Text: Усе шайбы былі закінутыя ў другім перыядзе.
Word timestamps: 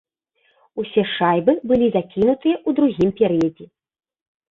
Усе 0.83 1.03
шайбы 1.15 1.53
былі 1.71 1.89
закінутыя 1.95 2.55
ў 2.67 2.79
другім 2.79 3.13
перыядзе. 3.21 3.65